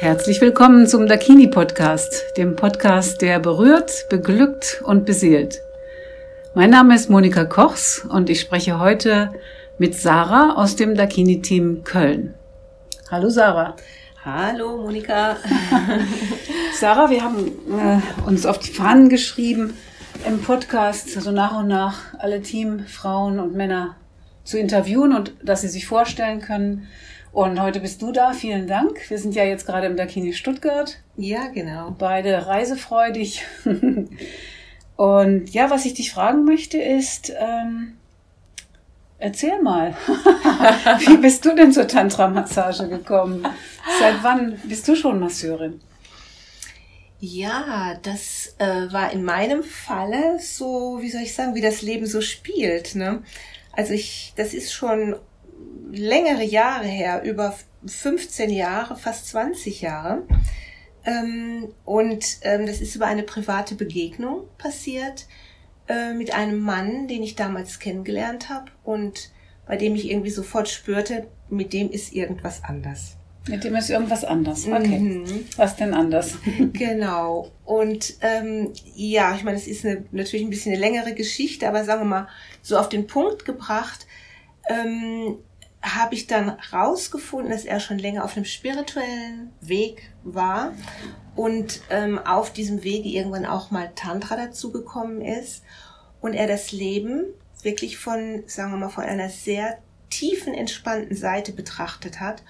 Herzlich 0.00 0.40
willkommen 0.40 0.86
zum 0.86 1.06
Dakini 1.06 1.46
Podcast, 1.46 2.24
dem 2.38 2.56
Podcast, 2.56 3.20
der 3.20 3.38
berührt, 3.38 4.06
beglückt 4.08 4.80
und 4.82 5.04
beseelt. 5.04 5.60
Mein 6.54 6.70
Name 6.70 6.94
ist 6.94 7.10
Monika 7.10 7.44
Kochs 7.44 8.06
und 8.08 8.30
ich 8.30 8.40
spreche 8.40 8.80
heute 8.80 9.30
mit 9.76 9.94
Sarah 9.94 10.54
aus 10.56 10.74
dem 10.74 10.94
Dakini 10.94 11.42
Team 11.42 11.84
Köln. 11.84 12.32
Hallo 13.10 13.28
Sarah. 13.28 13.76
Hallo 14.24 14.78
Monika. 14.78 15.36
Sarah, 16.74 17.10
wir 17.10 17.22
haben 17.22 17.48
äh, 17.68 18.26
uns 18.26 18.46
auf 18.46 18.58
die 18.58 18.72
Fahnen 18.72 19.10
geschrieben, 19.10 19.74
im 20.26 20.40
Podcast 20.40 21.14
also 21.14 21.30
nach 21.30 21.58
und 21.58 21.68
nach 21.68 22.14
alle 22.18 22.40
Teamfrauen 22.40 23.38
und 23.38 23.54
Männer 23.54 23.96
zu 24.44 24.58
interviewen 24.58 25.14
und 25.14 25.34
dass 25.42 25.60
sie 25.60 25.68
sich 25.68 25.86
vorstellen 25.86 26.40
können, 26.40 26.88
und 27.32 27.60
heute 27.60 27.80
bist 27.80 28.02
du 28.02 28.12
da. 28.12 28.32
Vielen 28.32 28.66
Dank. 28.66 29.08
Wir 29.08 29.18
sind 29.18 29.34
ja 29.34 29.44
jetzt 29.44 29.66
gerade 29.66 29.86
im 29.86 29.96
Dakini 29.96 30.32
Stuttgart. 30.32 30.98
Ja, 31.16 31.48
genau. 31.48 31.94
Beide 31.98 32.46
reisefreudig. 32.46 33.44
Und 34.96 35.54
ja, 35.54 35.70
was 35.70 35.86
ich 35.86 35.94
dich 35.94 36.12
fragen 36.12 36.44
möchte 36.44 36.76
ist, 36.76 37.32
ähm, 37.38 37.96
erzähl 39.18 39.62
mal, 39.62 39.96
wie 41.06 41.16
bist 41.16 41.44
du 41.46 41.54
denn 41.54 41.72
zur 41.72 41.88
Tantra-Massage 41.88 42.86
gekommen? 42.86 43.46
Seit 43.98 44.22
wann 44.22 44.60
bist 44.64 44.86
du 44.88 44.94
schon 44.94 45.18
Masseurin? 45.18 45.80
Ja, 47.18 47.98
das 48.02 48.54
äh, 48.58 48.92
war 48.92 49.10
in 49.12 49.24
meinem 49.24 49.62
Falle 49.62 50.38
so, 50.38 50.98
wie 51.00 51.10
soll 51.10 51.22
ich 51.22 51.34
sagen, 51.34 51.54
wie 51.54 51.62
das 51.62 51.80
Leben 51.80 52.04
so 52.04 52.20
spielt. 52.20 52.94
Ne? 52.94 53.22
Also 53.72 53.94
ich, 53.94 54.34
das 54.36 54.52
ist 54.52 54.72
schon 54.72 55.16
längere 55.92 56.44
Jahre 56.44 56.86
her, 56.86 57.22
über 57.22 57.54
15 57.86 58.50
Jahre, 58.50 58.96
fast 58.96 59.28
20 59.28 59.80
Jahre. 59.80 60.22
Ähm, 61.04 61.68
und 61.84 62.38
ähm, 62.42 62.66
das 62.66 62.80
ist 62.80 62.94
über 62.94 63.06
eine 63.06 63.22
private 63.22 63.74
Begegnung 63.74 64.44
passiert 64.58 65.26
äh, 65.88 66.12
mit 66.12 66.34
einem 66.34 66.60
Mann, 66.60 67.08
den 67.08 67.22
ich 67.22 67.36
damals 67.36 67.78
kennengelernt 67.78 68.50
habe 68.50 68.70
und 68.84 69.30
bei 69.66 69.76
dem 69.76 69.94
ich 69.94 70.10
irgendwie 70.10 70.30
sofort 70.30 70.68
spürte, 70.68 71.28
mit 71.48 71.72
dem 71.72 71.90
ist 71.90 72.12
irgendwas 72.12 72.62
anders. 72.64 73.16
Mit 73.48 73.64
dem 73.64 73.74
ist 73.74 73.88
irgendwas 73.88 74.24
anders. 74.24 74.66
Okay. 74.66 74.98
Mhm. 74.98 75.24
Was 75.56 75.76
denn 75.76 75.94
anders? 75.94 76.36
genau. 76.72 77.50
Und 77.64 78.14
ähm, 78.20 78.72
ja, 78.94 79.34
ich 79.34 79.44
meine, 79.44 79.56
es 79.56 79.66
ist 79.66 79.86
eine, 79.86 80.04
natürlich 80.12 80.44
ein 80.44 80.50
bisschen 80.50 80.72
eine 80.72 80.80
längere 80.80 81.14
Geschichte, 81.14 81.66
aber 81.66 81.84
sagen 81.84 82.02
wir 82.02 82.06
mal, 82.06 82.28
so 82.60 82.76
auf 82.76 82.88
den 82.88 83.06
Punkt 83.06 83.44
gebracht, 83.44 84.06
ähm, 84.68 85.38
habe 85.82 86.14
ich 86.14 86.26
dann 86.26 86.50
rausgefunden, 86.72 87.50
dass 87.50 87.64
er 87.64 87.80
schon 87.80 87.98
länger 87.98 88.24
auf 88.24 88.36
einem 88.36 88.44
spirituellen 88.44 89.50
Weg 89.60 90.12
war 90.24 90.72
und 91.36 91.80
ähm, 91.88 92.18
auf 92.18 92.52
diesem 92.52 92.82
Wege 92.82 93.08
irgendwann 93.08 93.46
auch 93.46 93.70
mal 93.70 93.90
Tantra 93.94 94.36
dazugekommen 94.36 95.22
ist 95.22 95.62
und 96.20 96.34
er 96.34 96.46
das 96.46 96.72
Leben 96.72 97.24
wirklich 97.62 97.98
von, 97.98 98.42
sagen 98.46 98.72
wir 98.72 98.78
mal, 98.78 98.88
von 98.90 99.04
einer 99.04 99.30
sehr 99.30 99.78
tiefen, 100.10 100.54
entspannten 100.54 101.16
Seite 101.16 101.52
betrachtet 101.52 102.20
hat, 102.20 102.42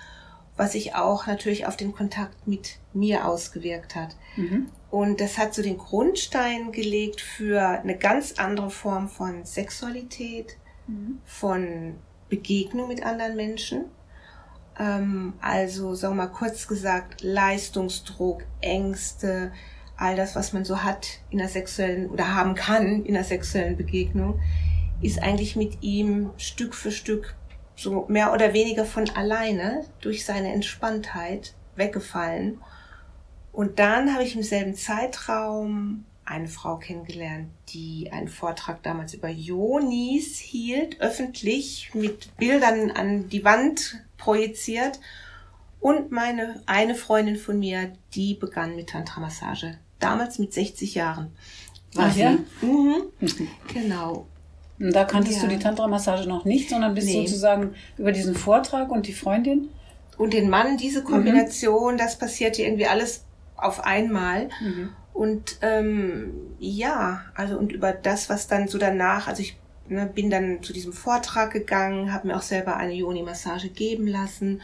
was 0.56 0.72
sich 0.72 0.94
auch 0.94 1.27
natürlich 1.27 1.67
auf 1.67 1.77
den 1.77 1.92
Kontakt 1.92 2.47
mit 2.47 2.78
mir 2.92 3.27
ausgewirkt 3.27 3.94
hat. 3.94 4.17
Mhm. 4.37 4.70
Und 4.91 5.20
das 5.20 5.39
hat 5.39 5.55
so 5.55 5.62
den 5.62 5.78
Grundstein 5.78 6.72
gelegt 6.72 7.20
für 7.20 7.61
eine 7.61 7.97
ganz 7.97 8.34
andere 8.39 8.70
Form 8.70 9.09
von 9.09 9.44
Sexualität, 9.44 10.56
mhm. 10.89 11.20
von 11.25 11.94
Begegnung 12.31 12.89
mit 12.89 13.05
anderen 13.05 13.36
Menschen. 13.36 13.86
Ähm, 14.78 15.34
also, 15.42 15.95
sagen 15.95 16.17
wir 16.17 16.27
mal 16.27 16.33
kurz 16.33 16.67
gesagt, 16.67 17.22
Leistungsdruck, 17.22 18.45
Ängste, 18.62 19.53
all 19.97 20.17
das, 20.17 20.34
was 20.34 20.55
man 20.55 20.64
so 20.64 20.83
hat 20.83 21.06
in 21.28 21.38
der 21.38 21.49
sexuellen 21.49 22.09
oder 22.09 22.34
haben 22.34 22.54
kann 22.54 23.04
in 23.04 23.12
der 23.12 23.25
sexuellen 23.25 23.77
Begegnung, 23.77 24.41
ist 25.03 25.22
eigentlich 25.22 25.56
mit 25.56 25.82
ihm 25.82 26.31
Stück 26.38 26.75
für 26.75 26.91
Stück 26.91 27.34
so 27.77 28.06
mehr 28.09 28.33
oder 28.33 28.53
weniger 28.53 28.84
von 28.84 29.09
alleine 29.10 29.84
durch 30.00 30.25
seine 30.25 30.53
Entspanntheit 30.53 31.54
weggefallen. 31.77 32.60
Und 33.53 33.78
dann 33.78 34.12
habe 34.12 34.22
ich 34.22 34.37
im 34.37 34.43
selben 34.43 34.75
Zeitraum 34.75 36.04
eine 36.30 36.46
Frau 36.46 36.76
kennengelernt, 36.76 37.48
die 37.70 38.10
einen 38.12 38.28
Vortrag 38.28 38.82
damals 38.84 39.14
über 39.14 39.28
Yonis 39.28 40.38
hielt, 40.38 41.00
öffentlich 41.00 41.91
mit 41.92 42.36
Bildern 42.36 42.92
an 42.92 43.28
die 43.28 43.44
Wand 43.44 44.00
projiziert. 44.16 45.00
Und 45.80 46.12
meine 46.12 46.62
eine 46.66 46.94
Freundin 46.94 47.36
von 47.36 47.58
mir, 47.58 47.92
die 48.14 48.34
begann 48.34 48.76
mit 48.76 48.91
Tantra-Massage. 48.91 49.78
Damals 49.98 50.38
mit 50.38 50.54
60 50.54 50.94
Jahren. 50.94 51.32
War 51.94 52.06
Ach, 52.08 52.14
sie. 52.14 52.20
Ja? 52.20 52.38
Mhm. 52.62 53.02
Genau. 53.72 54.26
Und 54.78 54.94
da 54.94 55.04
kanntest 55.04 55.38
ja. 55.38 55.48
du 55.48 55.48
die 55.48 55.58
Tantra-Massage 55.58 56.28
noch 56.28 56.44
nicht, 56.44 56.70
sondern 56.70 56.94
bist 56.94 57.08
nee. 57.08 57.26
sozusagen 57.26 57.74
über 57.98 58.12
diesen 58.12 58.36
Vortrag 58.36 58.91
und 58.91 59.06
die 59.08 59.14
Freundin? 59.14 59.68
Und 60.16 60.32
den 60.32 60.48
Mann, 60.48 60.76
diese 60.76 61.02
Kombination, 61.02 61.94
mhm. 61.94 61.98
das 61.98 62.18
passierte 62.18 62.62
irgendwie 62.62 62.86
alles 62.86 63.24
auf 63.56 63.84
einmal. 63.84 64.48
Mhm. 64.60 64.91
Und 65.12 65.59
ähm, 65.62 66.32
ja, 66.59 67.25
also 67.34 67.59
und 67.59 67.72
über 67.72 67.93
das, 67.93 68.31
was 68.31 68.47
dann 68.47 68.69
so 68.69 68.78
danach, 68.78 69.28
also 69.28 69.43
ich 69.43 69.59
ne, 69.88 70.06
bin 70.06 70.31
dann 70.31 70.62
zu 70.62 70.72
diesem 70.72 70.93
Vortrag 70.93 71.53
gegangen, 71.53 72.12
habe 72.12 72.28
mir 72.28 72.37
auch 72.37 72.43
selber 72.43 72.76
eine 72.76 72.94
Yoni-Massage 72.94 73.69
geben 73.69 74.06
lassen, 74.06 74.62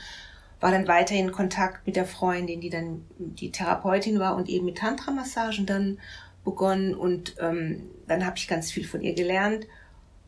war 0.60 0.70
dann 0.70 0.88
weiterhin 0.88 1.26
in 1.26 1.32
Kontakt 1.32 1.86
mit 1.86 1.96
der 1.96 2.06
Freundin, 2.06 2.60
die 2.60 2.70
dann 2.70 3.04
die 3.18 3.50
Therapeutin 3.50 4.18
war 4.18 4.36
und 4.36 4.48
eben 4.48 4.64
mit 4.64 4.78
Tantra-Massagen 4.78 5.66
dann 5.66 5.98
begonnen 6.44 6.94
und 6.94 7.36
ähm, 7.40 7.90
dann 8.06 8.24
habe 8.24 8.36
ich 8.38 8.48
ganz 8.48 8.70
viel 8.70 8.86
von 8.86 9.02
ihr 9.02 9.14
gelernt. 9.14 9.66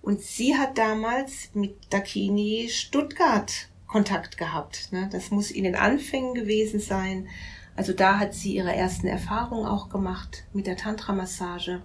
Und 0.03 0.21
sie 0.21 0.57
hat 0.57 0.77
damals 0.79 1.51
mit 1.55 1.77
Dakini 1.91 2.69
Stuttgart 2.71 3.69
Kontakt 3.87 4.37
gehabt. 4.37 4.93
Ne? 4.93 5.09
Das 5.11 5.31
muss 5.31 5.51
in 5.51 5.65
den 5.65 5.75
Anfängen 5.75 6.35
gewesen 6.35 6.79
sein. 6.79 7.29
Also 7.79 7.93
da 7.93 8.19
hat 8.19 8.35
sie 8.35 8.57
ihre 8.57 8.75
ersten 8.75 9.07
Erfahrungen 9.07 9.65
auch 9.65 9.89
gemacht 9.89 10.43
mit 10.53 10.67
der 10.67 10.77
Tantra-Massage. 10.77 11.81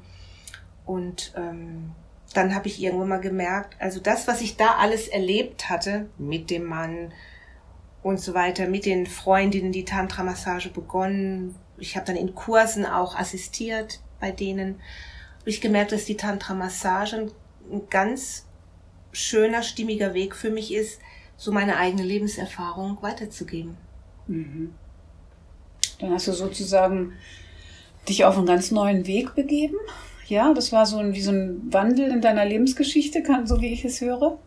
Und 0.87 1.35
ähm, 1.37 1.91
dann 2.33 2.55
habe 2.55 2.67
ich 2.67 2.81
irgendwann 2.81 3.09
mal 3.09 3.21
gemerkt, 3.21 3.79
also 3.79 3.99
das, 3.99 4.27
was 4.27 4.41
ich 4.41 4.57
da 4.57 4.77
alles 4.79 5.07
erlebt 5.07 5.69
hatte 5.69 6.09
mit 6.17 6.49
dem 6.49 6.63
Mann 6.63 7.13
und 8.01 8.19
so 8.19 8.33
weiter, 8.33 8.67
mit 8.67 8.87
den 8.87 9.05
Freundinnen, 9.05 9.71
die 9.71 9.85
Tantra-Massage 9.85 10.71
begonnen. 10.71 11.53
Ich 11.77 11.95
habe 11.95 12.07
dann 12.07 12.15
in 12.15 12.33
Kursen 12.33 12.87
auch 12.87 13.15
assistiert 13.15 14.01
bei 14.19 14.31
denen. 14.31 14.81
Habe 15.41 15.51
ich 15.51 15.61
gemerkt, 15.61 15.91
dass 15.91 16.05
die 16.05 16.17
Tantra-Massage 16.17 17.29
ein 17.71 17.87
ganz 17.91 18.47
schöner, 19.11 19.61
stimmiger 19.61 20.15
Weg 20.15 20.35
für 20.35 20.49
mich 20.49 20.73
ist, 20.73 20.99
so 21.37 21.51
meine 21.51 21.77
eigene 21.77 22.01
Lebenserfahrung 22.01 22.97
weiterzugeben. 23.03 23.77
Mhm. 24.25 24.73
Dann 26.03 26.13
hast 26.13 26.27
du 26.27 26.33
sozusagen 26.33 27.13
dich 28.09 28.25
auf 28.25 28.37
einen 28.37 28.45
ganz 28.45 28.71
neuen 28.71 29.07
Weg 29.07 29.35
begeben. 29.35 29.77
Ja, 30.27 30.53
das 30.53 30.73
war 30.73 30.85
so 30.85 30.97
ein, 30.97 31.13
wie 31.13 31.21
so 31.21 31.31
ein 31.31 31.71
Wandel 31.71 32.11
in 32.11 32.21
deiner 32.21 32.45
Lebensgeschichte, 32.45 33.23
kann, 33.23 33.47
so 33.47 33.61
wie 33.61 33.71
ich 33.71 33.85
es 33.85 34.01
höre. 34.01 34.37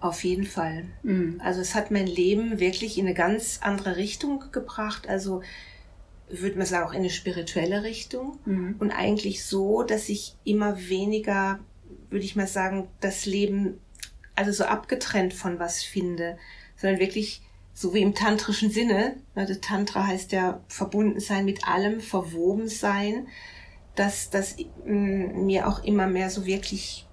Auf 0.00 0.24
jeden 0.24 0.46
Fall. 0.46 0.84
Mhm. 1.02 1.40
Also 1.44 1.60
es 1.60 1.74
hat 1.74 1.90
mein 1.90 2.06
Leben 2.06 2.58
wirklich 2.58 2.96
in 2.96 3.06
eine 3.06 3.14
ganz 3.14 3.60
andere 3.62 3.96
Richtung 3.96 4.44
gebracht. 4.50 5.08
Also 5.08 5.42
würde 6.30 6.56
man 6.56 6.66
sagen 6.66 6.88
auch 6.88 6.92
in 6.92 7.00
eine 7.00 7.10
spirituelle 7.10 7.82
Richtung 7.82 8.38
mhm. 8.46 8.76
und 8.78 8.90
eigentlich 8.90 9.44
so, 9.44 9.82
dass 9.82 10.08
ich 10.08 10.36
immer 10.44 10.88
weniger, 10.88 11.60
würde 12.08 12.24
ich 12.24 12.34
mal 12.34 12.46
sagen, 12.46 12.88
das 13.00 13.26
Leben 13.26 13.78
also 14.34 14.52
so 14.52 14.64
abgetrennt 14.64 15.34
von 15.34 15.58
was 15.58 15.82
finde, 15.82 16.38
sondern 16.76 16.98
wirklich 16.98 17.42
so 17.76 17.92
wie 17.92 18.00
im 18.00 18.14
tantrischen 18.14 18.70
Sinne, 18.70 19.16
ne, 19.34 19.44
das 19.44 19.60
Tantra 19.60 20.06
heißt 20.06 20.32
ja 20.32 20.60
verbunden 20.66 21.20
sein 21.20 21.44
mit 21.44 21.68
allem, 21.68 22.00
verwoben 22.00 22.68
sein, 22.68 23.28
dass 23.94 24.30
das 24.30 24.56
mm, 24.86 25.44
mir 25.44 25.68
auch 25.68 25.84
immer 25.84 26.06
mehr 26.06 26.30
so 26.30 26.46
wirklich 26.46 27.06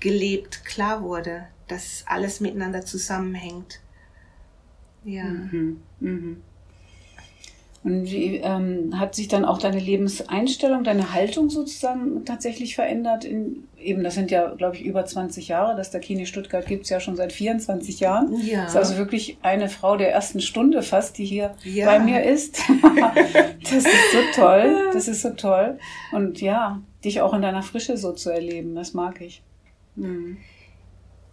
gelebt 0.00 0.64
klar 0.64 1.02
wurde, 1.02 1.46
dass 1.68 2.04
alles 2.06 2.40
miteinander 2.40 2.86
zusammenhängt. 2.86 3.80
Ja. 5.04 5.24
Mhm. 5.24 5.82
Mhm. 6.00 6.42
Und 7.86 8.10
wie 8.10 8.38
ähm, 8.38 8.98
hat 8.98 9.14
sich 9.14 9.28
dann 9.28 9.44
auch 9.44 9.58
deine 9.58 9.78
Lebenseinstellung, 9.78 10.82
deine 10.82 11.12
Haltung 11.14 11.50
sozusagen 11.50 12.24
tatsächlich 12.24 12.74
verändert? 12.74 13.24
In, 13.24 13.68
eben, 13.78 14.02
das 14.02 14.16
sind 14.16 14.32
ja, 14.32 14.48
glaube 14.56 14.74
ich, 14.74 14.84
über 14.84 15.06
20 15.06 15.46
Jahre. 15.46 15.76
Das 15.76 15.92
Dakini 15.92 16.26
Stuttgart 16.26 16.66
gibt 16.66 16.82
es 16.82 16.90
ja 16.90 16.98
schon 16.98 17.14
seit 17.14 17.32
24 17.32 18.00
Jahren. 18.00 18.34
Ja. 18.44 18.62
Das 18.62 18.72
ist 18.72 18.76
also 18.76 18.96
wirklich 18.96 19.38
eine 19.42 19.68
Frau 19.68 19.96
der 19.96 20.10
ersten 20.12 20.40
Stunde 20.40 20.82
fast, 20.82 21.16
die 21.16 21.26
hier 21.26 21.54
ja. 21.62 21.86
bei 21.86 22.00
mir 22.00 22.24
ist. 22.24 22.58
das 23.62 23.72
ist 23.72 23.86
so 23.86 24.18
toll. 24.34 24.90
Das 24.92 25.06
ist 25.06 25.22
so 25.22 25.30
toll. 25.30 25.78
Und 26.10 26.40
ja, 26.40 26.82
dich 27.04 27.20
auch 27.20 27.34
in 27.34 27.42
deiner 27.42 27.62
Frische 27.62 27.96
so 27.96 28.10
zu 28.10 28.30
erleben, 28.30 28.74
das 28.74 28.94
mag 28.94 29.20
ich. 29.20 29.44
Mhm. 29.94 30.38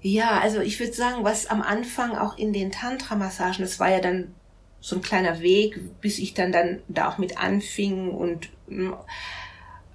Ja, 0.02 0.40
also 0.40 0.60
ich 0.60 0.80
würde 0.80 0.94
sagen, 0.94 1.24
was 1.24 1.48
am 1.48 1.64
Anfang 1.64 2.16
auch 2.16 2.38
in 2.38 2.54
den 2.54 2.72
Tantra-Massagen, 2.72 3.64
das 3.64 3.80
war 3.80 3.90
ja 3.90 4.02
dann 4.02 4.36
so 4.84 4.98
ein 4.98 5.02
kleiner 5.02 5.40
Weg, 5.40 5.80
bis 6.02 6.20
ich 6.20 6.34
dann 6.34 6.52
dann 6.52 6.82
da 6.90 7.08
auch 7.08 7.18
mit 7.18 7.38
anfing 7.38 8.10
und 8.10 8.50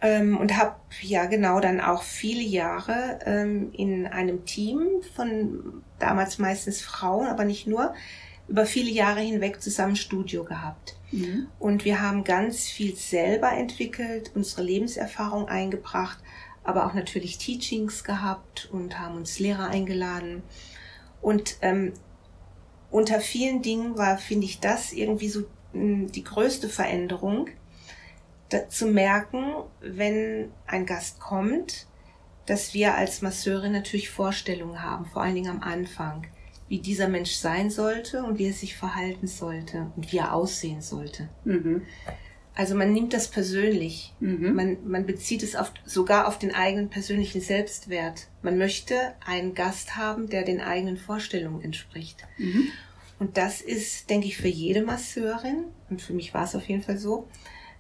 ähm, 0.01 0.37
und 0.39 0.57
habe 0.57 0.77
ja 1.03 1.27
genau 1.27 1.61
dann 1.61 1.83
auch 1.83 2.03
viele 2.03 2.41
Jahre 2.41 3.19
ähm, 3.27 3.71
in 3.75 4.07
einem 4.07 4.47
Team 4.47 4.81
von 5.15 5.83
damals 5.99 6.39
meistens 6.39 6.81
Frauen, 6.81 7.27
aber 7.27 7.45
nicht 7.45 7.67
nur, 7.67 7.93
über 8.49 8.65
viele 8.65 8.91
Jahre 8.91 9.21
hinweg 9.21 9.61
zusammen 9.61 9.95
Studio 9.95 10.43
gehabt. 10.43 10.97
Mhm. 11.13 11.49
Und 11.59 11.85
wir 11.85 12.01
haben 12.01 12.25
ganz 12.25 12.65
viel 12.65 12.97
selber 12.97 13.53
entwickelt, 13.53 14.31
unsere 14.35 14.63
Lebenserfahrung 14.63 15.49
eingebracht, 15.49 16.19
aber 16.65 16.87
auch 16.87 16.95
natürlich 16.95 17.37
Teachings 17.37 18.05
gehabt 18.05 18.71
und 18.73 18.99
haben 18.99 19.17
uns 19.17 19.39
Lehrer 19.39 19.69
eingeladen. 19.69 20.43
Und 21.21 21.59
ähm, 21.61 21.93
unter 22.91 23.21
vielen 23.21 23.63
Dingen 23.63 23.97
war, 23.99 24.19
finde 24.19 24.47
ich, 24.47 24.61
das 24.61 24.93
irgendwie 24.93 25.29
so 25.29 25.45
hm, 25.73 26.11
die 26.13 26.25
größte 26.25 26.69
Veränderung, 26.69 27.49
zu 28.71 28.87
merken, 28.87 29.45
wenn 29.81 30.51
ein 30.67 30.87
Gast 30.87 31.21
kommt, 31.21 31.87
dass 32.47 32.73
wir 32.73 32.95
als 32.95 33.21
Masseure 33.21 33.69
natürlich 33.69 34.09
Vorstellungen 34.09 34.83
haben, 34.83 35.05
vor 35.05 35.23
allen 35.23 35.35
Dingen 35.35 35.51
am 35.51 35.63
Anfang, 35.63 36.27
wie 36.69 36.79
dieser 36.79 37.09
Mensch 37.09 37.33
sein 37.33 37.71
sollte 37.71 38.23
und 38.25 38.39
wie 38.39 38.49
er 38.49 38.55
sich 38.55 38.77
verhalten 38.77 39.27
sollte 39.27 39.91
und 39.97 40.13
wie 40.13 40.19
er 40.19 40.35
aussehen 40.35 40.81
sollte. 40.81 41.29
Mhm. 41.45 41.83
Also 42.59 42.75
man 42.75 42.93
nimmt 42.93 43.15
das 43.15 43.29
persönlich. 43.29 44.13
Mhm. 44.19 44.53
Man, 44.53 44.79
man 44.85 45.07
bezieht 45.07 45.45
es 45.45 45.55
auf, 45.55 45.73
sogar 45.85 46.27
auf 46.27 46.41
den 46.41 46.53
eigenen 46.53 46.91
persönlichen 46.91 47.41
Selbstwert. 47.41 48.27
Man 48.43 48.59
möchte 48.59 49.15
einen 49.25 49.55
Gast 49.55 49.95
haben, 49.95 50.29
der 50.29 50.43
den 50.43 50.61
eigenen 50.61 50.97
Vorstellungen 50.97 51.63
entspricht. 51.63 52.25
Mhm. 52.37 52.67
Und 53.21 53.37
das 53.37 53.61
ist, 53.61 54.11
denke 54.11 54.27
ich, 54.27 54.37
für 54.37 54.49
jede 54.49 54.83
Masseurin, 54.83 55.67
und 55.89 56.03
für 56.03 56.15
mich 56.15 56.35
war 56.35 56.43
es 56.43 56.57
auf 56.57 56.69
jeden 56.69 56.83
Fall 56.83 56.99
so, 56.99 57.29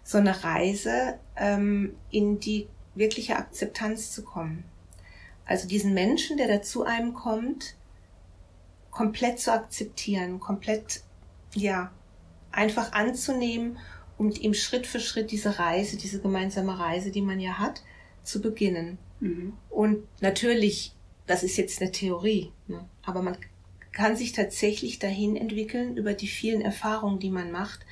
so 0.04 0.18
eine 0.18 0.44
Reise 0.44 1.18
ähm, 1.34 1.96
in 2.12 2.38
die 2.38 2.68
wirkliche 2.94 3.34
Akzeptanz 3.34 4.12
zu 4.12 4.22
kommen. 4.22 4.62
Also 5.44 5.66
diesen 5.66 5.92
Menschen, 5.92 6.36
der 6.36 6.46
da 6.46 6.62
zu 6.62 6.84
einem 6.84 7.14
kommt, 7.14 7.74
komplett 8.92 9.40
zu 9.40 9.52
akzeptieren, 9.52 10.38
komplett, 10.38 11.02
ja, 11.56 11.90
einfach 12.52 12.92
anzunehmen 12.92 13.76
und 14.18 14.40
ihm 14.40 14.52
Schritt 14.52 14.86
für 14.86 15.00
Schritt 15.00 15.30
diese 15.30 15.58
Reise, 15.58 15.96
diese 15.96 16.20
gemeinsame 16.20 16.78
Reise, 16.78 17.10
die 17.10 17.22
man 17.22 17.40
ja 17.40 17.58
hat, 17.58 17.82
zu 18.24 18.42
beginnen. 18.42 18.98
Mhm. 19.20 19.54
Und 19.70 20.04
natürlich, 20.20 20.92
das 21.26 21.42
ist 21.42 21.56
jetzt 21.56 21.80
eine 21.80 21.92
Theorie, 21.92 22.52
ne? 22.66 22.84
aber 23.02 23.22
man 23.22 23.36
kann 23.92 24.16
sich 24.16 24.32
tatsächlich 24.32 24.98
dahin 24.98 25.36
entwickeln 25.36 25.96
über 25.96 26.12
die 26.12 26.28
vielen 26.28 26.60
Erfahrungen, 26.60 27.18
die 27.18 27.30
man 27.30 27.50
macht, 27.50 27.86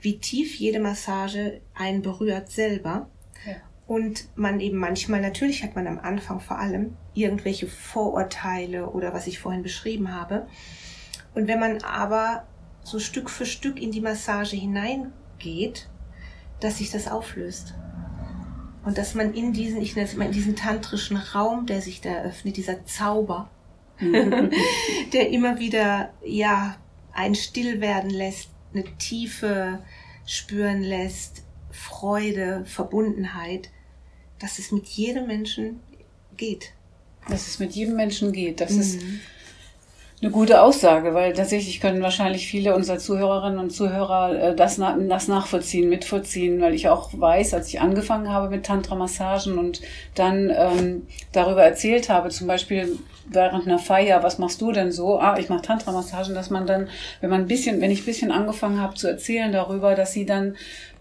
wie 0.00 0.18
tief 0.18 0.56
jede 0.56 0.80
Massage 0.80 1.60
einen 1.74 2.02
berührt 2.02 2.50
selber. 2.50 3.08
Ja. 3.46 3.56
Und 3.86 4.28
man 4.36 4.58
eben 4.60 4.78
manchmal, 4.78 5.20
natürlich 5.20 5.62
hat 5.62 5.76
man 5.76 5.86
am 5.86 5.98
Anfang 5.98 6.40
vor 6.40 6.58
allem 6.58 6.96
irgendwelche 7.14 7.68
Vorurteile 7.68 8.90
oder 8.90 9.12
was 9.12 9.26
ich 9.26 9.38
vorhin 9.38 9.62
beschrieben 9.62 10.12
habe. 10.12 10.48
Und 11.34 11.46
wenn 11.46 11.60
man 11.60 11.82
aber 11.82 12.46
so 12.82 12.98
Stück 12.98 13.30
für 13.30 13.46
Stück 13.46 13.80
in 13.80 13.92
die 13.92 14.00
Massage 14.00 14.56
hineingeht, 15.42 15.88
dass 16.60 16.78
sich 16.78 16.90
das 16.90 17.08
auflöst. 17.08 17.74
Und 18.84 18.98
dass 18.98 19.14
man 19.14 19.34
in 19.34 19.52
diesen, 19.52 19.80
ich 19.80 19.94
nenne 19.94 20.08
es 20.08 20.16
mal, 20.16 20.26
in 20.26 20.32
diesen 20.32 20.56
tantrischen 20.56 21.16
Raum, 21.16 21.66
der 21.66 21.80
sich 21.80 22.00
da 22.00 22.10
eröffnet, 22.10 22.56
dieser 22.56 22.84
Zauber, 22.84 23.50
der 25.12 25.30
immer 25.30 25.58
wieder, 25.58 26.12
ja, 26.24 26.76
einen 27.12 27.34
still 27.34 27.80
werden 27.80 28.10
lässt, 28.10 28.48
eine 28.74 28.84
Tiefe 28.98 29.80
spüren 30.26 30.82
lässt, 30.82 31.44
Freude, 31.70 32.64
Verbundenheit, 32.64 33.70
dass 34.38 34.58
es 34.58 34.72
mit 34.72 34.86
jedem 34.86 35.26
Menschen 35.26 35.80
geht. 36.36 36.72
Dass 37.28 37.46
es 37.46 37.58
mit 37.60 37.72
jedem 37.72 37.94
Menschen 37.94 38.32
geht. 38.32 38.60
Das 38.60 38.72
mhm. 38.72 38.80
ist 38.80 39.02
eine 40.22 40.30
gute 40.30 40.62
Aussage, 40.62 41.14
weil 41.14 41.32
tatsächlich 41.32 41.80
können 41.80 42.00
wahrscheinlich 42.00 42.46
viele 42.46 42.76
unserer 42.76 42.98
Zuhörerinnen 42.98 43.58
und 43.58 43.70
Zuhörer 43.70 44.50
äh, 44.50 44.54
das, 44.54 44.76
das 44.76 45.26
nachvollziehen, 45.26 45.88
mitvollziehen, 45.88 46.60
weil 46.60 46.74
ich 46.74 46.88
auch 46.88 47.10
weiß, 47.12 47.54
als 47.54 47.66
ich 47.66 47.80
angefangen 47.80 48.30
habe 48.30 48.48
mit 48.48 48.64
Tantra-Massagen 48.64 49.58
und 49.58 49.82
dann 50.14 50.52
ähm, 50.56 51.08
darüber 51.32 51.64
erzählt 51.64 52.08
habe, 52.08 52.28
zum 52.28 52.46
Beispiel 52.46 53.00
während 53.26 53.66
einer 53.66 53.80
Feier, 53.80 54.22
was 54.22 54.38
machst 54.38 54.60
du 54.60 54.70
denn 54.70 54.92
so? 54.92 55.18
Ah, 55.18 55.38
ich 55.38 55.48
mache 55.48 55.62
Tantra-Massagen, 55.62 56.36
dass 56.36 56.50
man 56.50 56.68
dann, 56.68 56.88
wenn 57.20 57.30
man 57.30 57.40
ein 57.40 57.48
bisschen, 57.48 57.80
wenn 57.80 57.90
ich 57.90 58.02
ein 58.02 58.06
bisschen 58.06 58.30
angefangen 58.30 58.80
habe 58.80 58.94
zu 58.94 59.08
erzählen 59.08 59.50
darüber, 59.50 59.96
dass 59.96 60.12
sie 60.12 60.24
dann 60.24 60.56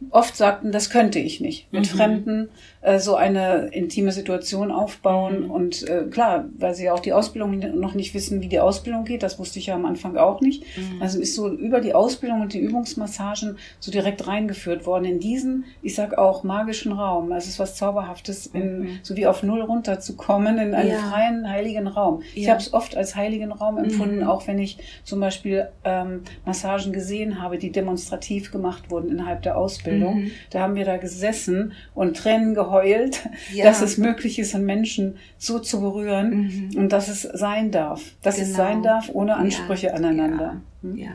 oft 0.09 0.35
sagten, 0.35 0.71
das 0.71 0.89
könnte 0.89 1.19
ich 1.19 1.41
nicht. 1.41 1.71
Mit 1.71 1.81
mhm. 1.81 1.97
Fremden 1.97 2.49
äh, 2.81 2.99
so 2.99 3.15
eine 3.15 3.67
intime 3.67 4.11
Situation 4.11 4.71
aufbauen. 4.71 5.45
Mhm. 5.45 5.51
Und 5.51 5.87
äh, 5.87 6.05
klar, 6.09 6.45
weil 6.57 6.73
sie 6.73 6.89
auch 6.89 6.99
die 6.99 7.13
Ausbildung 7.13 7.59
noch 7.79 7.93
nicht 7.93 8.13
wissen, 8.13 8.41
wie 8.41 8.47
die 8.47 8.59
Ausbildung 8.59 9.05
geht, 9.05 9.23
das 9.23 9.37
wusste 9.37 9.59
ich 9.59 9.67
ja 9.67 9.75
am 9.75 9.85
Anfang 9.85 10.17
auch 10.17 10.41
nicht. 10.41 10.63
Mhm. 10.77 11.01
Also 11.01 11.19
ist 11.19 11.35
so 11.35 11.49
über 11.49 11.79
die 11.79 11.93
Ausbildung 11.93 12.41
und 12.41 12.53
die 12.53 12.59
Übungsmassagen 12.59 13.57
so 13.79 13.91
direkt 13.91 14.27
reingeführt 14.27 14.85
worden 14.85 15.05
in 15.05 15.19
diesen, 15.19 15.65
ich 15.81 15.95
sag 15.95 16.17
auch, 16.17 16.43
magischen 16.43 16.91
Raum. 16.91 17.31
Also 17.31 17.45
es 17.45 17.53
ist 17.53 17.59
was 17.59 17.75
Zauberhaftes, 17.75 18.47
in, 18.47 18.79
mhm. 18.79 18.99
so 19.03 19.15
wie 19.15 19.27
auf 19.27 19.43
Null 19.43 19.61
runterzukommen 19.61 20.57
in 20.57 20.73
einen 20.73 20.89
ja. 20.89 20.97
freien, 20.97 21.47
heiligen 21.47 21.87
Raum. 21.87 22.21
Ja. 22.33 22.41
Ich 22.41 22.49
habe 22.49 22.59
es 22.59 22.73
oft 22.73 22.97
als 22.97 23.15
heiligen 23.15 23.51
Raum 23.51 23.77
empfunden, 23.77 24.21
mhm. 24.21 24.27
auch 24.27 24.47
wenn 24.47 24.57
ich 24.57 24.77
zum 25.03 25.19
Beispiel 25.19 25.67
ähm, 25.83 26.21
Massagen 26.45 26.91
gesehen 26.93 27.41
habe, 27.41 27.57
die 27.57 27.71
demonstrativ 27.71 28.51
gemacht 28.51 28.89
wurden 28.89 29.11
innerhalb 29.11 29.43
der 29.43 29.57
Ausbildung. 29.57 29.90
Ausbildung. 29.91 30.23
Mhm. 30.23 30.31
Da 30.49 30.61
haben 30.61 30.75
wir 30.75 30.85
da 30.85 30.97
gesessen 30.97 31.73
und 31.93 32.17
Tränen 32.17 32.53
geheult, 32.53 33.27
ja. 33.53 33.65
dass 33.65 33.81
es 33.81 33.97
möglich 33.97 34.39
ist, 34.39 34.55
einen 34.55 34.65
Menschen 34.65 35.17
so 35.37 35.59
zu 35.59 35.81
berühren 35.81 36.71
mhm. 36.71 36.77
und 36.77 36.91
dass 36.91 37.07
es 37.07 37.21
sein 37.21 37.71
darf. 37.71 38.01
Dass 38.21 38.35
genau. 38.35 38.47
es 38.47 38.55
sein 38.55 38.83
darf, 38.83 39.09
ohne 39.13 39.35
Ansprüche 39.35 39.87
ja. 39.87 39.93
aneinander. 39.93 40.61
Ja. 40.81 40.89
Hm? 40.89 40.97
ja. 40.97 41.11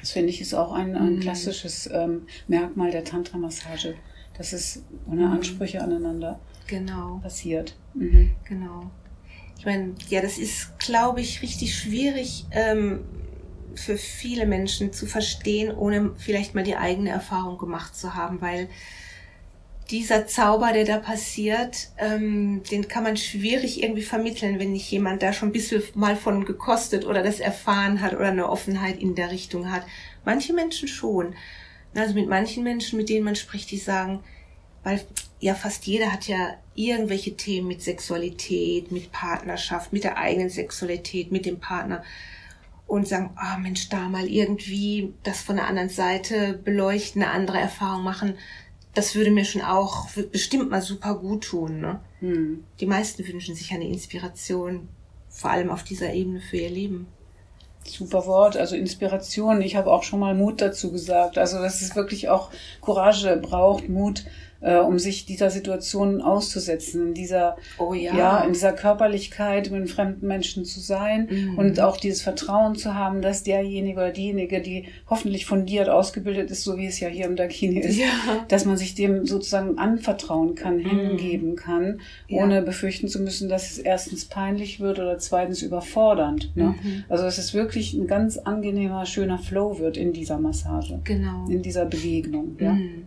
Das 0.00 0.10
finde 0.10 0.30
ich 0.30 0.40
ist 0.40 0.54
auch 0.54 0.72
ein, 0.72 0.96
ein 0.96 1.16
mhm. 1.16 1.20
klassisches 1.20 1.88
ähm, 1.92 2.22
Merkmal 2.48 2.90
der 2.90 3.04
Tantra-Massage, 3.04 3.94
dass 4.36 4.52
es 4.52 4.82
ohne 5.08 5.26
mhm. 5.26 5.32
Ansprüche 5.32 5.80
aneinander 5.80 6.40
genau. 6.66 7.20
passiert. 7.22 7.76
Mhm. 7.94 8.32
Genau. 8.48 8.90
Ich 9.58 9.66
meine, 9.66 9.92
ja, 10.08 10.20
das 10.20 10.38
ist, 10.38 10.76
glaube 10.80 11.20
ich, 11.20 11.40
richtig 11.40 11.76
schwierig, 11.76 12.46
ähm, 12.50 13.04
für 13.76 13.96
viele 13.96 14.46
Menschen 14.46 14.92
zu 14.92 15.06
verstehen, 15.06 15.74
ohne 15.74 16.12
vielleicht 16.16 16.54
mal 16.54 16.64
die 16.64 16.76
eigene 16.76 17.10
Erfahrung 17.10 17.58
gemacht 17.58 17.96
zu 17.96 18.14
haben, 18.14 18.40
weil 18.40 18.68
dieser 19.90 20.26
Zauber, 20.26 20.72
der 20.72 20.84
da 20.84 20.98
passiert, 20.98 21.90
ähm, 21.98 22.62
den 22.70 22.88
kann 22.88 23.02
man 23.02 23.16
schwierig 23.16 23.82
irgendwie 23.82 24.02
vermitteln, 24.02 24.58
wenn 24.58 24.72
nicht 24.72 24.90
jemand 24.90 25.22
da 25.22 25.32
schon 25.32 25.50
ein 25.50 25.52
bisschen 25.52 25.82
mal 25.94 26.16
von 26.16 26.44
gekostet 26.44 27.04
oder 27.04 27.22
das 27.22 27.40
erfahren 27.40 28.00
hat 28.00 28.14
oder 28.14 28.28
eine 28.28 28.48
Offenheit 28.48 28.98
in 29.00 29.14
der 29.14 29.30
Richtung 29.30 29.70
hat. 29.70 29.84
Manche 30.24 30.54
Menschen 30.54 30.88
schon. 30.88 31.34
Also 31.94 32.14
mit 32.14 32.28
manchen 32.28 32.64
Menschen, 32.64 32.96
mit 32.96 33.10
denen 33.10 33.24
man 33.24 33.36
spricht, 33.36 33.70
die 33.70 33.76
sagen, 33.76 34.20
weil 34.82 35.00
ja 35.40 35.54
fast 35.54 35.86
jeder 35.86 36.10
hat 36.10 36.26
ja 36.26 36.54
irgendwelche 36.74 37.36
Themen 37.36 37.68
mit 37.68 37.82
Sexualität, 37.82 38.90
mit 38.90 39.12
Partnerschaft, 39.12 39.92
mit 39.92 40.04
der 40.04 40.16
eigenen 40.16 40.48
Sexualität, 40.48 41.32
mit 41.32 41.44
dem 41.44 41.60
Partner 41.60 42.02
und 42.86 43.08
sagen, 43.08 43.30
ah 43.36 43.56
oh 43.56 43.60
Mensch, 43.60 43.88
da 43.88 44.08
mal 44.08 44.26
irgendwie 44.26 45.14
das 45.22 45.40
von 45.40 45.56
der 45.56 45.66
anderen 45.66 45.88
Seite 45.88 46.54
beleuchten, 46.64 47.22
eine 47.22 47.32
andere 47.32 47.58
Erfahrung 47.58 48.04
machen, 48.04 48.34
das 48.94 49.14
würde 49.14 49.30
mir 49.30 49.44
schon 49.44 49.62
auch 49.62 50.08
bestimmt 50.30 50.70
mal 50.70 50.82
super 50.82 51.14
gut 51.14 51.44
tun. 51.44 51.80
Ne? 51.80 52.00
Hm. 52.20 52.64
Die 52.80 52.86
meisten 52.86 53.26
wünschen 53.26 53.54
sich 53.54 53.72
eine 53.72 53.88
Inspiration, 53.88 54.88
vor 55.28 55.50
allem 55.50 55.70
auf 55.70 55.82
dieser 55.82 56.12
Ebene 56.12 56.40
für 56.40 56.58
ihr 56.58 56.70
Leben. 56.70 57.06
Super 57.84 58.26
Wort, 58.26 58.56
also 58.56 58.76
Inspiration. 58.76 59.60
Ich 59.62 59.76
habe 59.76 59.90
auch 59.90 60.02
schon 60.02 60.20
mal 60.20 60.34
Mut 60.34 60.60
dazu 60.60 60.92
gesagt. 60.92 61.38
Also 61.38 61.58
dass 61.58 61.82
es 61.82 61.96
wirklich 61.96 62.28
auch 62.28 62.50
Courage 62.80 63.36
braucht, 63.38 63.88
Mut, 63.88 64.24
äh, 64.62 64.76
um 64.76 64.98
sich 64.98 65.26
dieser 65.26 65.50
Situation 65.50 66.22
auszusetzen, 66.22 67.08
in 67.08 67.14
dieser, 67.14 67.56
oh 67.78 67.94
ja. 67.94 68.16
ja, 68.16 68.44
in 68.44 68.52
dieser 68.52 68.72
Körperlichkeit 68.72 69.70
mit 69.70 69.90
fremden 69.90 70.26
Menschen 70.26 70.64
zu 70.64 70.80
sein 70.80 71.28
mhm. 71.30 71.58
und 71.58 71.80
auch 71.80 71.96
dieses 71.96 72.22
Vertrauen 72.22 72.76
zu 72.76 72.94
haben, 72.94 73.22
dass 73.22 73.42
derjenige 73.42 73.98
oder 73.98 74.10
diejenige, 74.10 74.62
die 74.62 74.86
hoffentlich 75.10 75.46
fundiert 75.46 75.88
ausgebildet 75.88 76.50
ist, 76.50 76.62
so 76.62 76.76
wie 76.76 76.86
es 76.86 77.00
ja 77.00 77.08
hier 77.08 77.26
im 77.26 77.36
Dakini 77.36 77.80
ist, 77.80 77.98
ja. 77.98 78.06
dass 78.48 78.64
man 78.64 78.76
sich 78.76 78.94
dem 78.94 79.26
sozusagen 79.26 79.78
anvertrauen 79.78 80.54
kann, 80.54 80.78
mhm. 80.78 80.88
hingeben 80.88 81.56
kann, 81.56 82.00
ohne 82.30 82.56
ja. 82.56 82.60
befürchten 82.60 83.08
zu 83.08 83.20
müssen, 83.20 83.48
dass 83.48 83.70
es 83.70 83.78
erstens 83.78 84.26
peinlich 84.26 84.80
wird 84.80 84.98
oder 84.98 85.18
zweitens 85.18 85.62
überfordernd. 85.62 86.56
Ne? 86.56 86.74
Mhm. 86.82 87.04
Also 87.08 87.24
dass 87.24 87.38
es 87.38 87.52
wirklich 87.52 87.94
ein 87.94 88.06
ganz 88.06 88.38
angenehmer, 88.38 89.06
schöner 89.06 89.38
Flow 89.38 89.78
wird 89.78 89.96
in 89.96 90.12
dieser 90.12 90.38
Massage. 90.38 91.00
Genau. 91.04 91.46
In 91.48 91.62
dieser 91.62 91.84
Begegnung. 91.84 92.56
Ja? 92.60 92.72
Mhm. 92.74 93.06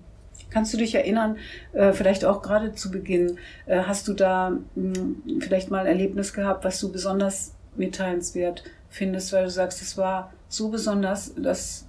Kannst 0.49 0.73
du 0.73 0.77
dich 0.77 0.95
erinnern, 0.95 1.37
äh, 1.73 1.91
vielleicht 1.91 2.25
auch 2.25 2.41
gerade 2.41 2.73
zu 2.73 2.91
Beginn, 2.91 3.37
äh, 3.65 3.81
hast 3.81 4.07
du 4.07 4.13
da 4.13 4.57
hm, 4.75 5.23
vielleicht 5.41 5.69
mal 5.71 5.81
ein 5.81 5.87
Erlebnis 5.87 6.33
gehabt, 6.33 6.63
was 6.63 6.79
du 6.79 6.91
besonders 6.91 7.55
mitteilenswert 7.75 8.63
findest, 8.89 9.33
weil 9.33 9.43
du 9.43 9.49
sagst, 9.49 9.81
es 9.81 9.97
war 9.97 10.31
so 10.47 10.69
besonders, 10.69 11.33
dass 11.35 11.87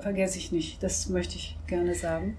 vergesse 0.00 0.38
ich 0.38 0.52
nicht. 0.52 0.82
Das 0.82 1.08
möchte 1.08 1.36
ich 1.36 1.56
gerne 1.66 1.94
sagen. 1.94 2.36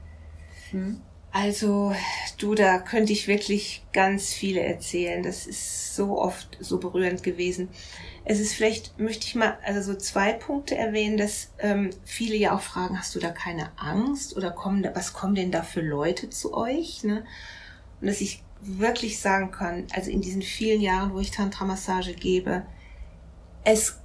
Hm? 0.71 1.01
Also, 1.31 1.93
du, 2.39 2.55
da 2.55 2.79
könnte 2.79 3.13
ich 3.13 3.27
wirklich 3.27 3.83
ganz 3.93 4.33
viele 4.33 4.61
erzählen. 4.61 5.21
Das 5.23 5.45
ist 5.45 5.95
so 5.95 6.19
oft 6.19 6.57
so 6.59 6.79
berührend 6.79 7.21
gewesen. 7.21 7.69
Es 8.29 8.41
ist 8.41 8.53
vielleicht, 8.53 8.99
möchte 8.99 9.25
ich 9.25 9.35
mal 9.35 9.57
also 9.63 9.93
so 9.93 9.97
zwei 9.97 10.33
Punkte 10.33 10.75
erwähnen, 10.75 11.15
dass 11.15 11.51
ähm, 11.59 11.91
viele 12.03 12.35
ja 12.35 12.53
auch 12.53 12.61
fragen, 12.61 12.99
hast 12.99 13.15
du 13.15 13.19
da 13.19 13.29
keine 13.29 13.71
Angst 13.77 14.35
oder 14.35 14.51
kommen 14.51 14.83
da, 14.83 14.93
was 14.93 15.13
kommen 15.13 15.33
denn 15.33 15.49
da 15.49 15.63
für 15.63 15.79
Leute 15.79 16.29
zu 16.29 16.53
euch? 16.53 17.05
Ne? 17.05 17.23
Und 18.01 18.07
dass 18.07 18.19
ich 18.19 18.43
wirklich 18.59 19.21
sagen 19.21 19.51
kann, 19.51 19.87
also 19.93 20.11
in 20.11 20.19
diesen 20.19 20.41
vielen 20.41 20.81
Jahren, 20.81 21.13
wo 21.13 21.19
ich 21.19 21.31
Tantra-Massage 21.31 22.13
gebe, 22.13 22.65
es 23.63 24.01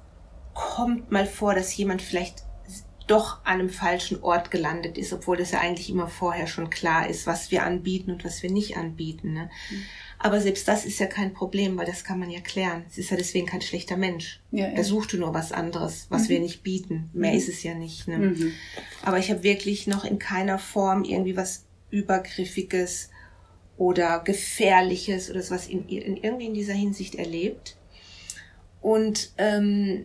kommt 0.55 1.11
mal 1.11 1.26
vor, 1.26 1.55
dass 1.55 1.76
jemand 1.76 2.00
vielleicht 2.00 2.45
doch 3.09 3.45
an 3.45 3.55
einem 3.61 3.71
falschen 3.71 4.23
Ort 4.23 4.52
gelandet 4.52 4.97
ist, 4.99 5.12
obwohl 5.12 5.37
das 5.37 5.50
ja 5.50 5.59
eigentlich 5.59 5.91
immer 5.91 6.07
vorher 6.07 6.47
schon 6.47 6.71
klar 6.71 7.09
ist, 7.09 7.26
was 7.26 7.50
wir 7.50 7.64
anbieten 7.64 8.12
und 8.12 8.25
was 8.25 8.43
wir 8.45 8.50
nicht 8.52 8.76
anbieten. 8.76 9.33
Ne? 9.33 9.50
Mhm. 9.71 9.83
Aber 10.25 10.41
selbst 10.41 10.69
das 10.69 10.85
ist 10.85 11.00
ja 11.00 11.07
kein 11.07 11.35
Problem, 11.35 11.76
weil 11.76 11.85
das 11.85 12.05
kann 12.05 12.21
man 12.21 12.31
ja 12.31 12.38
klären. 12.38 12.85
Es 12.88 12.97
ist 12.97 13.11
ja 13.11 13.17
deswegen 13.17 13.47
kein 13.47 13.61
schlechter 13.61 13.97
Mensch. 13.97 14.41
Ja, 14.52 14.69
ja. 14.69 14.73
Er 14.75 14.85
suchte 14.85 15.19
nur 15.19 15.35
was 15.35 15.50
anderes, 15.50 16.07
was 16.11 16.25
mhm. 16.25 16.29
wir 16.29 16.41
nicht 16.41 16.62
bieten. 16.62 17.11
Mehr 17.12 17.33
mhm. 17.33 17.38
ist 17.38 17.49
es 17.49 17.64
ja 17.64 17.75
nicht. 17.75 18.07
Ne? 18.07 18.19
Mhm. 18.19 18.52
Aber 19.02 19.19
ich 19.19 19.31
habe 19.31 19.43
wirklich 19.43 19.88
noch 19.88 20.05
in 20.05 20.21
keiner 20.21 20.61
Form 20.61 21.02
irgendwie 21.02 21.37
was 21.37 21.64
Übergriffiges 21.91 23.11
oder 23.76 24.21
Gefährliches 24.21 25.29
oder 25.29 25.43
sowas 25.43 25.67
in, 25.67 25.88
in 25.88 26.17
irgendwie 26.17 26.47
in 26.47 26.55
dieser 26.55 26.75
Hinsicht 26.75 27.17
erlebt. 27.17 27.76
Und 28.81 29.33
ähm, 29.38 30.05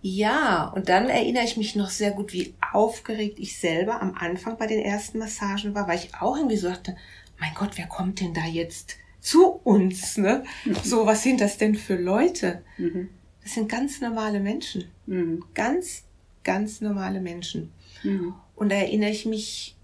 ja, 0.00 0.72
und 0.74 0.88
dann 0.88 1.10
erinnere 1.10 1.44
ich 1.44 1.58
mich 1.58 1.76
noch 1.76 1.90
sehr 1.90 2.12
gut, 2.12 2.32
wie 2.32 2.54
aufgeregt 2.72 3.38
ich 3.38 3.58
selber 3.58 4.00
am 4.00 4.14
Anfang 4.14 4.56
bei 4.56 4.66
den 4.66 4.80
ersten 4.80 5.18
Massagen 5.18 5.74
war, 5.74 5.86
weil 5.88 5.98
ich 5.98 6.14
auch 6.18 6.38
irgendwie 6.38 6.56
so 6.56 6.70
dachte, 6.70 6.96
mein 7.42 7.54
Gott, 7.54 7.76
wer 7.76 7.86
kommt 7.86 8.20
denn 8.20 8.32
da 8.32 8.46
jetzt 8.46 8.96
zu 9.20 9.46
uns? 9.46 10.16
Ne? 10.16 10.44
Mhm. 10.64 10.76
So, 10.84 11.06
was 11.06 11.24
sind 11.24 11.40
das 11.40 11.58
denn 11.58 11.74
für 11.74 11.96
Leute? 11.96 12.62
Mhm. 12.78 13.08
Das 13.42 13.54
sind 13.54 13.68
ganz 13.68 14.00
normale 14.00 14.38
Menschen. 14.38 14.84
Mhm. 15.06 15.44
Ganz, 15.52 16.04
ganz 16.44 16.80
normale 16.80 17.20
Menschen. 17.20 17.72
Mhm. 18.04 18.34
Und 18.54 18.70
da 18.70 18.76
erinnere 18.76 19.10
ich 19.10 19.26
mich 19.26 19.76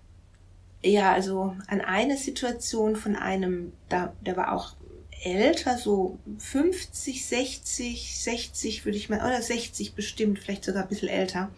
ja, 0.84 1.12
also 1.12 1.56
an 1.66 1.80
eine 1.80 2.16
Situation 2.16 2.94
von 2.94 3.16
einem, 3.16 3.72
da, 3.88 4.12
der 4.24 4.36
war 4.36 4.52
auch 4.52 4.76
älter, 5.24 5.76
so 5.76 6.20
50, 6.38 7.26
60, 7.26 8.22
60 8.22 8.84
würde 8.84 8.96
ich 8.96 9.08
mal, 9.08 9.18
oder 9.18 9.42
60 9.42 9.94
bestimmt, 9.94 10.38
vielleicht 10.38 10.64
sogar 10.64 10.84
ein 10.84 10.88
bisschen 10.88 11.08
älter. 11.08 11.50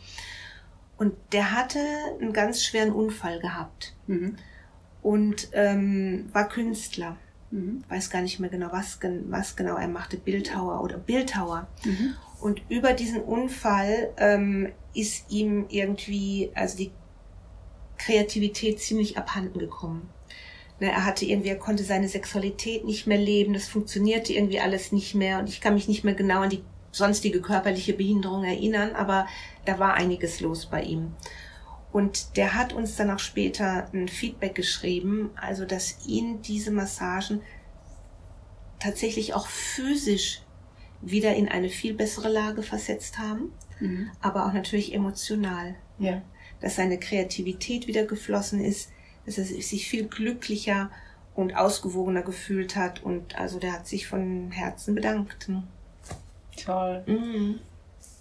Und 0.97 1.13
der 1.33 1.53
hatte 1.53 1.79
einen 2.19 2.33
ganz 2.33 2.65
schweren 2.65 2.91
Unfall 2.91 3.39
gehabt 3.41 3.95
mhm. 4.07 4.39
Und 5.03 5.49
ähm, 5.53 6.29
war 6.33 6.49
Künstler. 6.49 7.17
Mhm. 7.51 7.83
Weiß 7.89 8.11
gar 8.11 8.23
nicht 8.23 8.39
mehr 8.39 8.51
genau, 8.51 8.69
was, 8.71 8.99
was 9.29 9.57
genau 9.57 9.77
er 9.77 9.89
machte, 9.89 10.17
Bildhauer 10.17 10.83
oder 10.83 10.99
Bildhauer. 10.99 11.67
Mhm. 11.85 12.15
Und 12.41 12.63
über 12.69 12.93
diesen 12.93 13.21
Unfall 13.23 14.11
ähm, 14.17 14.73
ist 14.95 15.31
ihm 15.31 15.67
irgendwie, 15.69 16.51
also 16.55 16.77
die 16.77 16.91
Kreativität 17.99 18.81
ziemlich 18.81 19.19
abhanden 19.19 19.59
gekommen. 19.59 20.09
Ne, 20.81 20.91
er 20.91 21.05
hatte 21.05 21.27
irgendwie, 21.27 21.51
er 21.51 21.59
konnte 21.59 21.85
seine 21.85 22.09
Sexualität 22.09 22.87
nicht 22.87 23.07
mehr 23.07 23.19
leben, 23.19 23.53
das 23.53 23.69
funktionierte 23.69 24.33
irgendwie 24.33 24.61
alles 24.61 24.93
nicht 24.93 25.15
mehr 25.15 25.39
und 25.39 25.49
ich 25.51 25.61
kann 25.61 25.75
mich 25.75 25.89
nicht 25.89 26.05
mehr 26.05 26.15
genau 26.15 26.41
an 26.41 26.51
die 26.51 26.65
sonstige 26.93 27.43
körperliche 27.43 27.93
Behinderung 27.93 28.45
erinnern, 28.45 28.95
aber 28.95 29.27
da 29.67 29.79
war 29.79 29.95
einiges 29.95 30.41
los 30.41 30.67
bei 30.67 30.83
ihm. 30.83 31.13
Und 31.93 32.37
der 32.37 32.55
hat 32.55 32.73
uns 32.73 32.97
dann 32.97 33.11
auch 33.11 33.19
später 33.19 33.89
ein 33.93 34.09
Feedback 34.09 34.55
geschrieben, 34.55 35.31
also 35.35 35.65
dass 35.65 36.07
ihn 36.07 36.41
diese 36.43 36.71
Massagen 36.71 37.43
tatsächlich 38.79 39.35
auch 39.35 39.49
physisch 39.49 40.43
wieder 41.01 41.35
in 41.35 41.49
eine 41.49 41.69
viel 41.69 41.95
bessere 41.95 42.29
Lage 42.29 42.63
versetzt 42.63 43.19
haben, 43.19 43.53
mhm. 43.81 44.11
aber 44.21 44.47
auch 44.47 44.53
natürlich 44.53 44.95
emotional. 44.95 45.75
Ja. 45.99 46.23
Dass 46.61 46.77
seine 46.77 46.99
Kreativität 46.99 47.87
wieder 47.87 48.05
geflossen 48.05 48.61
ist, 48.61 48.91
dass 49.27 49.39
er 49.39 49.45
sich 49.45 49.89
viel 49.89 50.07
glücklicher 50.07 50.91
und 51.35 51.57
ausgewogener 51.57 52.23
gefühlt 52.23 52.77
hat. 52.77 53.03
Und 53.03 53.37
also 53.39 53.59
der 53.59 53.73
hat 53.73 53.87
sich 53.87 54.07
von 54.07 54.51
Herzen 54.51 54.95
bedankt. 54.95 55.51
Toll. 56.63 57.03
Mhm. 57.07 57.61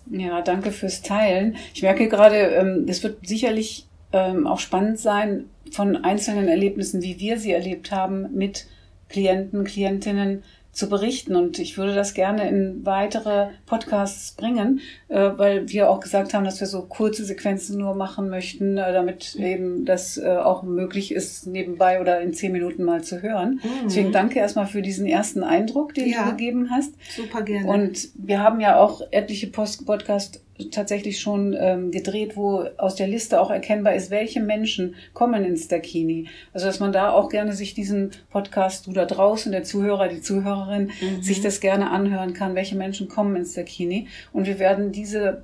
Ja, 0.08 0.42
danke 0.42 0.72
fürs 0.72 1.02
Teilen. 1.02 1.56
Ich 1.74 1.82
merke 1.82 2.08
gerade, 2.08 2.36
ähm, 2.38 2.86
es 2.88 3.04
wird 3.04 3.28
sicherlich 3.28 3.88
ähm, 4.12 4.48
auch 4.48 4.60
spannend 4.60 5.00
sein, 5.00 5.46
von 5.72 5.98
einzelnen 5.98 6.48
Erlebnissen, 6.48 7.02
wie 7.04 7.20
wir 7.20 7.38
sie 7.38 7.52
erlebt 7.52 7.92
haben, 7.92 8.34
mit 8.34 8.66
Klienten, 9.08 9.64
Klientinnen 9.64 10.44
zu 10.72 10.90
berichten. 10.90 11.36
Und 11.36 11.60
ich 11.60 11.78
würde 11.78 11.96
das 11.96 12.14
gerne 12.14 12.48
in 12.48 12.86
weitere 12.86 13.48
Podcasts 13.66 14.34
bringen, 14.34 14.82
äh, 15.08 15.32
weil 15.36 15.70
wir 15.70 15.90
auch 15.90 16.00
gesagt 16.00 16.34
haben, 16.34 16.46
dass 16.46 16.60
wir 16.60 16.68
so 16.68 16.84
kurze 16.84 17.26
Sequenzen 17.26 17.78
nur 17.78 17.96
machen 17.96 18.30
möchten, 18.30 18.78
äh, 18.78 18.94
damit 18.94 19.36
eben 19.36 19.86
das 19.86 20.18
äh, 20.18 20.38
auch 20.38 20.64
möglich 20.64 21.14
ist, 21.14 21.48
nebenbei 21.48 22.00
oder 22.00 22.22
in 22.22 22.34
zehn 22.34 22.52
Minuten 22.52 22.84
mal 22.84 23.04
zu 23.04 23.22
hören. 23.22 23.60
Mhm. 23.64 23.86
Deswegen 23.86 24.12
danke 24.12 24.40
erstmal 24.40 24.68
für 24.68 24.82
diesen 24.82 25.06
ersten 25.06 25.44
Eindruck, 25.44 25.94
den 25.94 26.10
ja, 26.10 26.24
du 26.24 26.32
gegeben 26.32 26.70
hast. 26.72 26.94
Super 27.16 27.42
gerne. 27.42 27.68
Und 27.68 28.10
wir 28.16 28.40
haben 28.42 28.60
ja 28.60 28.80
auch 28.80 29.02
etliche 29.12 29.48
Post-Podcast 29.48 30.42
tatsächlich 30.72 31.20
schon 31.20 31.56
ähm, 31.58 31.92
gedreht, 31.92 32.36
wo 32.36 32.66
aus 32.78 32.96
der 32.96 33.08
Liste 33.08 33.40
auch 33.40 33.50
erkennbar 33.50 33.96
ist, 33.96 34.12
welche 34.12 34.42
Menschen 34.42 34.96
kommen 35.14 35.44
ins 35.46 35.68
Dakini. 35.68 36.28
Also 36.54 36.66
dass 36.68 36.80
man 36.80 36.92
da 36.92 37.12
auch 37.12 37.30
gerne 37.30 37.54
sich 37.54 37.74
diesen 37.74 38.12
Podcast, 38.30 38.88
du 38.88 38.92
da 38.92 39.06
draußen, 39.06 39.52
der 39.52 39.64
Zuhörer, 39.64 40.08
die 40.10 40.22
Zuhörerin, 40.22 40.92
mhm. 41.02 41.22
sich 41.22 41.42
das 41.42 41.62
gerne 41.62 41.92
anhören 41.92 42.34
kann, 42.34 42.56
welche 42.56 42.76
Menschen 42.76 43.08
kommen 43.08 43.36
ins 43.36 43.54
Dakini. 43.54 44.08
Und 44.34 44.48
wir 44.48 44.60
werden 44.60 44.92
diese, 44.92 45.44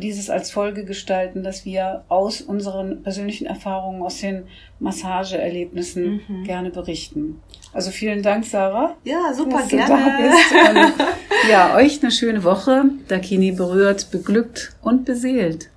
dieses 0.00 0.30
als 0.30 0.50
Folge 0.50 0.84
gestalten, 0.84 1.42
dass 1.42 1.64
wir 1.64 2.04
aus 2.08 2.40
unseren 2.40 3.02
persönlichen 3.02 3.46
Erfahrungen, 3.46 4.02
aus 4.02 4.20
den 4.20 4.44
Massageerlebnissen 4.78 6.20
mhm. 6.28 6.44
gerne 6.44 6.70
berichten. 6.70 7.40
Also 7.72 7.90
vielen 7.90 8.22
Dank, 8.22 8.44
Sarah. 8.44 8.94
Ja, 9.02 9.34
super 9.34 9.58
dass 9.58 9.68
gerne. 9.68 9.86
Du 9.86 9.92
da 9.92 10.86
bist. 10.86 11.00
Und, 11.00 11.08
ja, 11.50 11.74
euch 11.74 12.00
eine 12.02 12.12
schöne 12.12 12.44
Woche. 12.44 12.84
Dakini 13.08 13.50
berührt, 13.50 14.12
beglückt 14.12 14.43
und 14.82 15.04
beseelt. 15.04 15.70